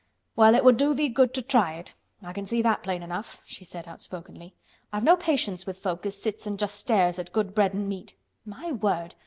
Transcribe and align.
"Well, 0.35 0.55
it 0.55 0.63
would 0.63 0.77
do 0.77 0.95
thee 0.95 1.09
good 1.09 1.31
to 1.35 1.43
try 1.43 1.75
it. 1.75 1.93
I 2.23 2.33
can 2.33 2.47
see 2.47 2.63
that 2.63 2.81
plain 2.81 3.03
enough," 3.03 3.39
she 3.45 3.63
said 3.63 3.87
outspokenly. 3.87 4.55
"I've 4.91 5.03
no 5.03 5.15
patience 5.15 5.67
with 5.67 5.77
folk 5.77 6.07
as 6.07 6.19
sits 6.19 6.47
an' 6.47 6.57
just 6.57 6.73
stares 6.73 7.19
at 7.19 7.31
good 7.31 7.53
bread 7.53 7.75
an' 7.75 7.87
meat. 7.87 8.15
My 8.43 8.71
word! 8.71 9.13